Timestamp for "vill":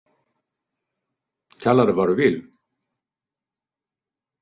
2.23-2.43